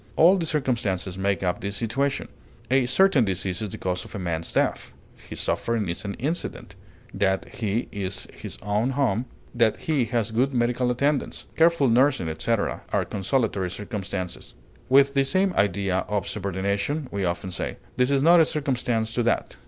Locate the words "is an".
5.89-6.15